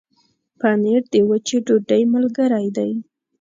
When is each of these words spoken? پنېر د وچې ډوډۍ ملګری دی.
پنېر 0.59 1.01
د 1.11 1.15
وچې 1.29 1.57
ډوډۍ 1.65 2.01
ملګری 2.13 2.67
دی. 2.77 2.91